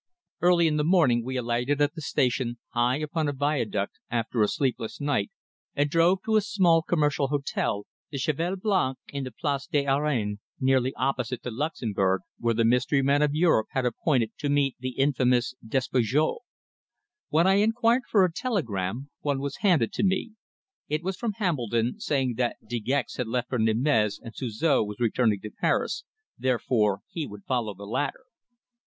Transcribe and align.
Early 0.41 0.65
in 0.65 0.77
the 0.77 0.83
morning 0.83 1.23
we 1.23 1.37
alighted 1.37 1.79
at 1.79 1.93
the 1.93 2.01
station, 2.01 2.57
high 2.69 2.97
upon 2.97 3.27
a 3.27 3.33
viaduct, 3.33 3.99
after 4.09 4.41
a 4.41 4.47
sleepless 4.47 4.99
night, 4.99 5.29
and 5.75 5.91
drove 5.91 6.23
to 6.23 6.37
a 6.37 6.41
small 6.41 6.81
commercial 6.81 7.27
hotel, 7.27 7.85
the 8.09 8.17
Cheval 8.17 8.55
Blanc, 8.55 8.97
in 9.13 9.25
the 9.25 9.31
Place 9.31 9.67
des 9.67 9.83
Arènes, 9.83 10.37
nearly 10.59 10.91
opposite 10.95 11.43
the 11.43 11.51
Luxembourg 11.51 12.21
where 12.39 12.55
the 12.55 12.65
mystery 12.65 13.03
man 13.03 13.21
of 13.21 13.35
Europe 13.35 13.67
had 13.73 13.85
appointed 13.85 14.31
to 14.39 14.49
meet 14.49 14.75
the 14.79 14.97
infamous 14.97 15.53
Despujol. 15.63 16.39
When 17.29 17.45
I 17.45 17.57
inquired 17.57 18.05
for 18.09 18.25
a 18.25 18.33
telegram 18.33 19.11
one 19.19 19.39
was 19.39 19.57
handed 19.57 19.93
to 19.93 20.03
me. 20.03 20.31
It 20.87 21.03
was 21.03 21.15
from 21.15 21.33
Hambledon, 21.33 21.99
saying 21.99 22.33
that 22.37 22.57
De 22.67 22.79
Gex 22.79 23.17
had 23.17 23.27
left 23.27 23.49
for 23.49 23.59
Nîmes 23.59 24.19
and 24.19 24.33
Suzor 24.33 24.83
was 24.83 24.99
returning 24.99 25.41
to 25.41 25.51
Paris, 25.51 26.05
therefore 26.39 27.01
he 27.07 27.27
would 27.27 27.43
follow 27.45 27.75
the 27.75 27.85
latter. 27.85 28.23